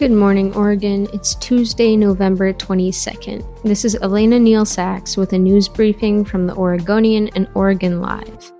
Good 0.00 0.12
morning, 0.12 0.54
Oregon. 0.54 1.08
It's 1.12 1.34
Tuesday, 1.34 1.94
November 1.94 2.54
22nd. 2.54 3.62
This 3.64 3.84
is 3.84 3.96
Elena 3.96 4.38
Neal 4.38 4.64
Sachs 4.64 5.14
with 5.14 5.34
a 5.34 5.38
news 5.38 5.68
briefing 5.68 6.24
from 6.24 6.46
the 6.46 6.56
Oregonian 6.56 7.28
and 7.34 7.46
Oregon 7.54 8.00
Live. 8.00 8.50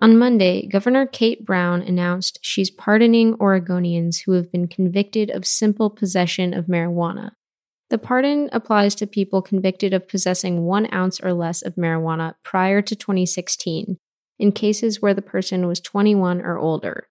On 0.00 0.16
Monday, 0.16 0.66
Governor 0.66 1.04
Kate 1.04 1.44
Brown 1.44 1.82
announced 1.82 2.38
she's 2.40 2.70
pardoning 2.70 3.34
Oregonians 3.34 4.22
who 4.24 4.32
have 4.32 4.50
been 4.50 4.66
convicted 4.66 5.28
of 5.28 5.44
simple 5.44 5.90
possession 5.90 6.54
of 6.54 6.68
marijuana. 6.68 7.32
The 7.90 7.98
pardon 7.98 8.48
applies 8.50 8.94
to 8.94 9.06
people 9.06 9.42
convicted 9.42 9.92
of 9.92 10.08
possessing 10.08 10.64
one 10.64 10.90
ounce 10.90 11.20
or 11.20 11.34
less 11.34 11.60
of 11.60 11.74
marijuana 11.74 12.36
prior 12.42 12.80
to 12.80 12.96
2016, 12.96 13.98
in 14.38 14.52
cases 14.52 15.02
where 15.02 15.12
the 15.12 15.20
person 15.20 15.66
was 15.66 15.80
21 15.80 16.40
or 16.40 16.56
older. 16.56 17.08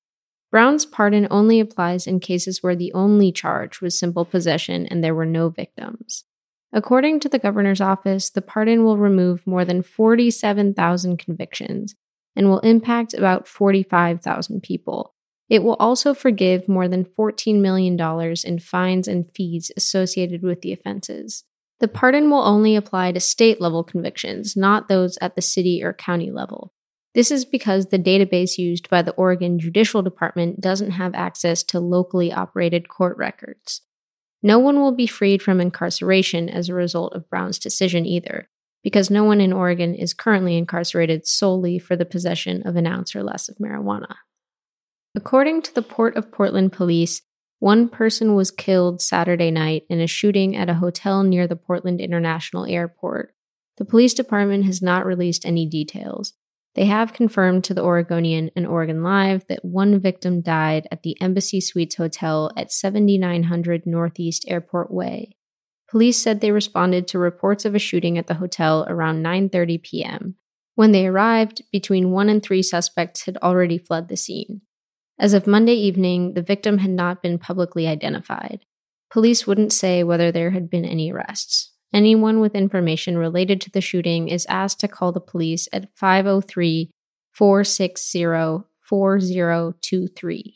Brown's 0.50 0.86
pardon 0.86 1.28
only 1.30 1.60
applies 1.60 2.08
in 2.08 2.20
cases 2.20 2.64
where 2.64 2.76
the 2.76 2.94
only 2.94 3.32
charge 3.32 3.82
was 3.82 4.00
simple 4.00 4.26
possession 4.26 4.86
and 4.88 5.04
there 5.04 5.16
were 5.16 5.26
no 5.26 5.50
victims. 5.50 6.24
According 6.72 7.20
to 7.22 7.30
the 7.30 7.40
governor's 7.40 7.82
office, 7.82 8.30
the 8.30 8.42
pardon 8.42 8.84
will 8.84 8.98
remove 8.98 9.48
more 9.48 9.66
than 9.66 9.82
47,000 9.82 11.18
convictions 11.18 11.96
and 12.36 12.48
will 12.48 12.60
impact 12.60 13.14
about 13.14 13.48
45,000 13.48 14.62
people. 14.62 15.14
It 15.50 15.64
will 15.64 15.76
also 15.76 16.14
forgive 16.14 16.68
more 16.68 16.88
than 16.88 17.06
$14 17.06 17.62
million 17.62 17.98
in 18.44 18.60
fines 18.60 19.08
and 19.08 19.30
fees 19.34 19.72
associated 19.78 20.44
with 20.44 20.62
the 20.62 20.74
offenses. 20.74 21.46
The 21.80 21.88
pardon 21.88 22.30
will 22.30 22.44
only 22.44 22.76
apply 22.76 23.12
to 23.12 23.20
state 23.20 23.62
level 23.62 23.84
convictions, 23.84 24.58
not 24.58 24.88
those 24.88 25.18
at 25.22 25.36
the 25.36 25.42
city 25.42 25.84
or 25.84 25.94
county 25.94 26.32
level. 26.32 26.74
This 27.18 27.32
is 27.32 27.46
because 27.46 27.88
the 27.88 27.98
database 27.98 28.60
used 28.60 28.92
by 28.92 29.02
the 29.02 29.14
Oregon 29.14 29.58
Judicial 29.58 30.04
Department 30.04 30.62
doesn't 30.62 30.92
have 30.92 31.16
access 31.16 31.64
to 31.64 31.80
locally 31.80 32.32
operated 32.32 32.90
court 32.90 33.18
records. 33.18 33.82
No 34.44 34.60
one 34.60 34.80
will 34.80 34.92
be 34.92 35.08
freed 35.08 35.42
from 35.42 35.60
incarceration 35.60 36.48
as 36.48 36.70
a 36.70 36.76
result 36.76 37.16
of 37.16 37.28
Brown's 37.28 37.58
decision 37.58 38.06
either, 38.06 38.50
because 38.84 39.10
no 39.10 39.24
one 39.24 39.42
in 39.42 39.52
Oregon 39.52 39.96
is 39.96 40.14
currently 40.14 40.58
incarcerated 40.58 41.26
solely 41.26 41.80
for 41.80 41.96
the 41.96 42.06
possession 42.06 42.62
of 42.68 42.76
an 42.76 42.86
ounce 42.86 43.16
or 43.16 43.24
less 43.24 43.50
of 43.50 43.58
marijuana. 43.58 44.18
According 45.16 45.64
to 45.64 45.74
the 45.74 45.82
Port 45.82 46.16
of 46.18 46.32
Portland 46.32 46.72
police, 46.72 47.24
one 47.58 47.90
person 47.90 48.36
was 48.36 48.52
killed 48.52 49.02
Saturday 49.02 49.50
night 49.50 49.86
in 49.90 50.00
a 50.00 50.06
shooting 50.06 50.56
at 50.56 50.70
a 50.70 50.76
hotel 50.76 51.24
near 51.24 51.48
the 51.48 51.56
Portland 51.56 52.00
International 52.00 52.66
Airport. 52.66 53.34
The 53.78 53.86
police 53.86 54.14
department 54.14 54.66
has 54.66 54.84
not 54.84 55.04
released 55.04 55.48
any 55.48 55.66
details. 55.66 56.34
They 56.78 56.86
have 56.86 57.12
confirmed 57.12 57.64
to 57.64 57.74
the 57.74 57.84
Oregonian 57.84 58.52
and 58.56 58.68
Oregon 58.68 59.02
Live 59.02 59.48
that 59.48 59.66
one 59.66 60.00
victim 60.00 60.42
died 60.42 60.88
at 60.92 61.02
the 61.02 61.20
Embassy 61.20 61.60
Suites 61.60 61.96
Hotel 61.96 62.52
at 62.56 62.72
7900 62.72 63.88
Northeast 63.88 64.46
Airport 64.48 64.92
Way. 64.92 65.36
Police 65.90 66.22
said 66.22 66.40
they 66.40 66.52
responded 66.52 67.08
to 67.08 67.18
reports 67.18 67.66
of 67.66 67.74
a 67.74 67.80
shooting 67.80 68.16
at 68.20 68.28
the 68.28 68.36
hotel 68.36 68.86
around 68.88 69.24
9:30 69.24 69.82
p.m. 69.82 70.36
When 70.76 70.92
they 70.92 71.08
arrived, 71.08 71.64
between 71.72 72.12
1 72.12 72.30
and 72.30 72.44
3 72.44 72.62
suspects 72.62 73.26
had 73.26 73.38
already 73.38 73.80
fled 73.80 74.08
the 74.08 74.16
scene. 74.16 74.62
As 75.18 75.34
of 75.34 75.48
Monday 75.48 75.74
evening, 75.74 76.36
the 76.36 76.44
victim 76.44 76.78
had 76.78 76.92
not 76.92 77.24
been 77.24 77.40
publicly 77.40 77.88
identified. 77.88 78.60
Police 79.10 79.48
wouldn't 79.48 79.74
say 79.74 80.04
whether 80.04 80.32
there 80.32 80.52
had 80.52 80.70
been 80.70 80.86
any 80.86 81.12
arrests. 81.12 81.72
Anyone 81.94 82.40
with 82.40 82.56
information 82.56 83.18
related 83.18 83.62
to 83.62 83.72
the 83.72 83.82
shooting 83.82 84.28
is 84.28 84.46
asked 84.48 84.80
to 84.82 84.88
call 84.88 85.12
the 85.12 85.22
police 85.22 85.68
at 85.72 85.90
503 85.96 86.92
460 87.34 88.64
4023. 88.82 90.56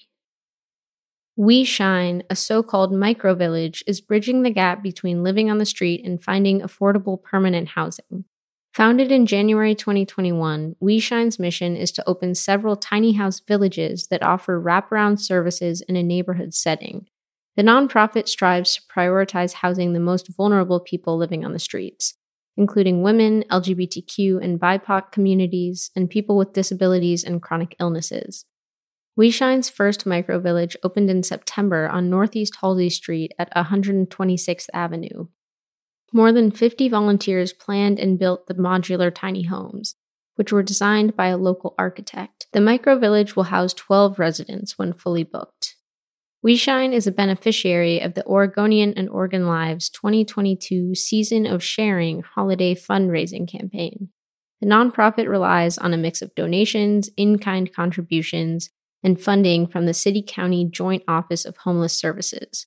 We 1.38 1.64
Shine, 1.64 2.24
a 2.30 2.36
so 2.36 2.62
called 2.62 2.94
micro 2.94 3.34
village, 3.34 3.84
is 3.88 4.02
bridging 4.02 4.44
the 4.44 4.52
gap 4.52 4.84
between 4.84 5.24
living 5.24 5.50
on 5.50 5.58
the 5.58 5.66
street 5.66 6.06
and 6.06 6.24
finding 6.24 6.62
affordable 6.62 7.22
permanent 7.22 7.70
housing. 7.70 8.26
Founded 8.74 9.12
in 9.12 9.26
January 9.26 9.76
2021, 9.76 10.76
We 10.80 11.00
Shine's 11.00 11.40
mission 11.40 11.76
is 11.76 11.92
to 11.94 12.08
open 12.08 12.36
several 12.36 12.76
tiny 12.78 13.14
house 13.14 13.42
villages 13.42 14.08
that 14.08 14.24
offer 14.24 14.62
wraparound 14.62 15.20
services 15.20 15.82
in 15.82 15.96
a 15.96 16.04
neighborhood 16.04 16.54
setting, 16.54 17.08
the 17.56 17.64
nonprofit 17.64 18.28
strives 18.28 18.76
to 18.76 18.82
prioritize 18.94 19.54
housing 19.54 19.94
the 19.94 20.00
most 20.00 20.30
vulnerable 20.36 20.80
people 20.80 21.18
living 21.18 21.44
on 21.44 21.54
the 21.54 21.60
streets, 21.60 22.16
including 22.56 23.04
women, 23.04 23.44
LGBTQ 23.52 24.42
and 24.42 24.60
BIPOC 24.60 25.12
communities, 25.12 25.92
and 25.96 26.10
people 26.10 26.38
with 26.38 26.54
disabilities 26.54 27.24
and 27.24 27.42
chronic 27.42 27.76
illnesses. 27.80 28.46
WeShine's 29.20 29.70
first 29.70 30.06
microvillage 30.06 30.76
opened 30.84 31.10
in 31.10 31.24
September 31.24 31.90
on 31.90 32.10
Northeast 32.10 32.58
Halsey 32.62 32.90
Street 32.90 33.34
at 33.38 33.54
126th 33.54 34.68
Avenue. 34.74 35.28
More 36.14 36.32
than 36.32 36.52
50 36.52 36.88
volunteers 36.88 37.52
planned 37.52 38.00
and 38.00 38.18
built 38.18 38.48
the 38.48 38.54
modular 38.54 39.14
tiny 39.14 39.44
homes, 39.44 39.96
which 40.36 40.52
were 40.52 40.64
designed 40.64 41.16
by 41.16 41.28
a 41.28 41.38
local 41.38 41.76
architect. 41.78 42.48
The 42.54 42.60
microvillage 42.60 43.36
will 43.36 43.44
house 43.44 43.74
12 43.74 44.18
residents 44.18 44.78
when 44.78 44.94
fully 44.94 45.24
booked. 45.24 45.76
WeShine 46.44 46.92
is 46.92 47.06
a 47.06 47.12
beneficiary 47.12 48.00
of 48.00 48.16
the 48.16 48.26
Oregonian 48.26 48.96
and 48.96 49.08
Oregon 49.10 49.46
Lives 49.46 49.92
2022 49.92 50.96
Season 50.96 51.46
of 51.46 51.64
Sharing 51.64 52.24
holiday 52.24 52.74
fundraising 52.74 53.48
campaign. 53.48 54.10
The 54.60 54.66
nonprofit 54.68 55.30
relies 55.30 55.78
on 55.78 55.94
a 55.94 55.98
mix 55.98 56.24
of 56.24 56.34
donations, 56.34 57.12
in 57.16 57.38
kind 57.38 57.72
contributions, 57.72 58.72
and 59.04 59.22
funding 59.22 59.68
from 59.68 59.86
the 59.86 59.94
City 59.94 60.24
County 60.28 60.68
Joint 60.68 61.04
Office 61.08 61.46
of 61.46 61.58
Homeless 61.58 61.94
Services. 61.94 62.66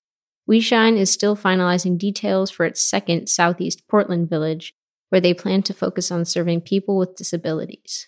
WeShine 0.48 0.96
is 0.96 1.10
still 1.10 1.36
finalizing 1.36 1.98
details 1.98 2.52
for 2.52 2.64
its 2.64 2.80
second 2.80 3.28
Southeast 3.28 3.88
Portland 3.88 4.30
village, 4.30 4.72
where 5.08 5.20
they 5.20 5.34
plan 5.34 5.64
to 5.64 5.74
focus 5.74 6.12
on 6.12 6.24
serving 6.24 6.60
people 6.60 6.96
with 6.96 7.16
disabilities. 7.16 8.06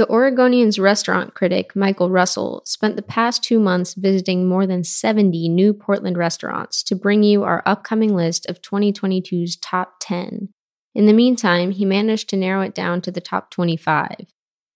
The 0.00 0.08
Oregonian's 0.08 0.78
restaurant 0.78 1.34
critic, 1.34 1.76
Michael 1.76 2.08
Russell, 2.08 2.62
spent 2.64 2.96
the 2.96 3.02
past 3.02 3.44
two 3.44 3.60
months 3.60 3.92
visiting 3.92 4.48
more 4.48 4.66
than 4.66 4.82
70 4.82 5.50
new 5.50 5.74
Portland 5.74 6.16
restaurants 6.16 6.82
to 6.84 6.96
bring 6.96 7.22
you 7.22 7.42
our 7.42 7.62
upcoming 7.66 8.14
list 8.16 8.48
of 8.48 8.62
2022's 8.62 9.56
top 9.56 9.96
10. 10.00 10.48
In 10.94 11.04
the 11.04 11.12
meantime, 11.12 11.72
he 11.72 11.84
managed 11.84 12.30
to 12.30 12.38
narrow 12.38 12.62
it 12.62 12.74
down 12.74 13.02
to 13.02 13.10
the 13.10 13.20
top 13.20 13.50
25. 13.50 14.24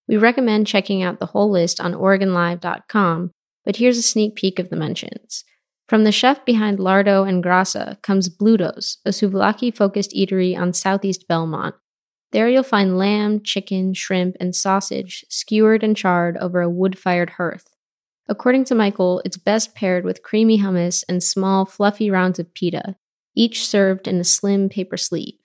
We 0.07 0.15
recommend 0.15 0.67
checking 0.67 1.01
out 1.01 1.19
the 1.19 1.25
whole 1.25 1.49
list 1.49 1.81
on 1.81 1.95
OregonLive.com, 1.95 3.31
but 3.65 3.77
here's 3.77 3.97
a 3.97 4.03
sneak 4.03 4.35
peek 4.35 4.59
of 4.59 4.69
the 4.69 4.75
mentions. 4.75 5.43
From 5.89 6.03
the 6.03 6.11
chef 6.11 6.45
behind 6.45 6.77
Lardo 6.77 7.27
and 7.27 7.43
Grassa 7.43 7.99
comes 8.03 8.29
Bluto's, 8.29 8.99
a 9.03 9.09
souvlaki 9.09 9.75
focused 9.75 10.11
eatery 10.11 10.55
on 10.55 10.71
Southeast 10.71 11.27
Belmont 11.27 11.73
there 12.35 12.49
you'll 12.49 12.63
find 12.63 12.97
lamb, 12.97 13.41
chicken, 13.41 13.93
shrimp, 13.93 14.35
and 14.41 14.53
sausage 14.53 15.23
skewered 15.29 15.81
and 15.81 15.95
charred 15.95 16.35
over 16.35 16.59
a 16.59 16.69
wood 16.69 16.99
fired 16.99 17.29
hearth. 17.29 17.73
According 18.27 18.65
to 18.65 18.75
Michael, 18.75 19.21
it's 19.23 19.37
best 19.37 19.73
paired 19.73 20.03
with 20.03 20.21
creamy 20.21 20.59
hummus 20.59 21.05
and 21.07 21.23
small, 21.23 21.65
fluffy 21.65 22.11
rounds 22.11 22.37
of 22.37 22.53
pita, 22.53 22.97
each 23.37 23.65
served 23.65 24.05
in 24.05 24.19
a 24.19 24.25
slim 24.25 24.67
paper 24.67 24.97
sleeve. 24.97 25.39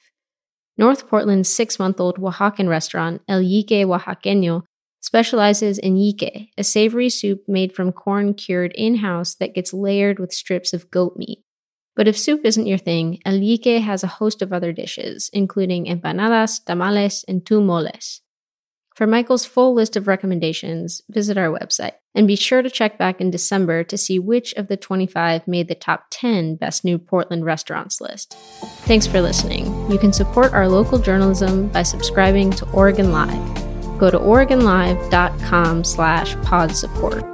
North 0.76 1.08
Portland's 1.08 1.48
six 1.48 1.78
month 1.78 2.00
old 2.00 2.16
Oaxacan 2.16 2.68
restaurant, 2.68 3.22
El 3.28 3.40
Yique 3.40 3.86
Oaxaqueño, 3.86 4.64
specializes 5.00 5.78
in 5.78 5.94
yique, 5.94 6.48
a 6.58 6.64
savory 6.64 7.08
soup 7.08 7.44
made 7.46 7.72
from 7.72 7.92
corn 7.92 8.34
cured 8.34 8.72
in 8.74 8.96
house 8.96 9.36
that 9.36 9.54
gets 9.54 9.72
layered 9.72 10.18
with 10.18 10.32
strips 10.32 10.72
of 10.72 10.90
goat 10.90 11.16
meat. 11.16 11.38
But 11.96 12.08
if 12.08 12.16
soup 12.16 12.42
isn't 12.44 12.66
your 12.66 12.78
thing, 12.78 13.20
El 13.24 13.40
has 13.82 14.04
a 14.04 14.08
host 14.08 14.42
of 14.42 14.52
other 14.52 14.72
dishes, 14.72 15.30
including 15.32 15.86
empanadas, 15.86 16.64
tamales, 16.64 17.24
and 17.26 17.44
two 17.44 17.60
moles. 17.60 18.20
For 18.94 19.06
Michael's 19.06 19.46
full 19.46 19.72
list 19.72 19.96
of 19.96 20.06
recommendations, 20.06 21.00
visit 21.08 21.38
our 21.38 21.48
website. 21.48 21.94
And 22.14 22.26
be 22.26 22.36
sure 22.36 22.60
to 22.60 22.68
check 22.68 22.98
back 22.98 23.20
in 23.20 23.30
December 23.30 23.84
to 23.84 23.96
see 23.96 24.18
which 24.18 24.52
of 24.54 24.66
the 24.66 24.76
25 24.76 25.46
made 25.46 25.68
the 25.68 25.74
top 25.74 26.06
10 26.10 26.56
best 26.56 26.84
new 26.84 26.98
Portland 26.98 27.44
restaurants 27.44 28.00
list. 28.00 28.34
Thanks 28.84 29.06
for 29.06 29.20
listening. 29.20 29.90
You 29.90 29.98
can 29.98 30.12
support 30.12 30.52
our 30.52 30.68
local 30.68 30.98
journalism 30.98 31.68
by 31.68 31.82
subscribing 31.82 32.50
to 32.52 32.68
Oregon 32.72 33.12
Live. 33.12 33.98
Go 33.98 34.10
to 34.10 34.18
OregonLive.com 34.18 35.84
slash 35.84 36.34
pod 36.42 36.74
support. 36.74 37.29